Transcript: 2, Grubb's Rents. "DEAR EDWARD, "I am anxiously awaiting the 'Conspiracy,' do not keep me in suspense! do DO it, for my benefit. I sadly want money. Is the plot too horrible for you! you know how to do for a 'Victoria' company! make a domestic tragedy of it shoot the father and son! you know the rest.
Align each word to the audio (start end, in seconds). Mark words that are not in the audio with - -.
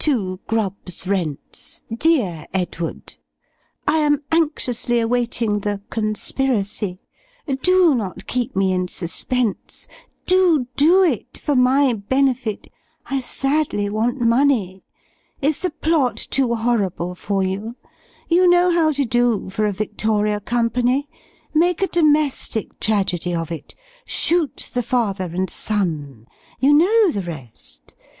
2, 0.03 0.39
Grubb's 0.47 1.05
Rents. 1.05 1.83
"DEAR 1.95 2.47
EDWARD, 2.55 3.17
"I 3.87 3.99
am 3.99 4.23
anxiously 4.31 4.99
awaiting 4.99 5.59
the 5.59 5.79
'Conspiracy,' 5.91 6.97
do 7.61 7.93
not 7.93 8.25
keep 8.25 8.55
me 8.55 8.73
in 8.73 8.87
suspense! 8.87 9.87
do 10.25 10.65
DO 10.75 11.03
it, 11.03 11.37
for 11.37 11.55
my 11.55 11.93
benefit. 11.93 12.67
I 13.11 13.19
sadly 13.19 13.91
want 13.91 14.19
money. 14.19 14.83
Is 15.39 15.59
the 15.59 15.69
plot 15.69 16.15
too 16.17 16.55
horrible 16.55 17.13
for 17.13 17.43
you! 17.43 17.75
you 18.27 18.47
know 18.49 18.71
how 18.71 18.91
to 18.93 19.05
do 19.05 19.51
for 19.51 19.67
a 19.67 19.71
'Victoria' 19.71 20.39
company! 20.39 21.07
make 21.53 21.83
a 21.83 21.87
domestic 21.87 22.79
tragedy 22.79 23.35
of 23.35 23.51
it 23.51 23.75
shoot 24.05 24.71
the 24.73 24.81
father 24.81 25.25
and 25.25 25.47
son! 25.47 26.25
you 26.59 26.73
know 26.73 27.11
the 27.11 27.21
rest. 27.21 27.93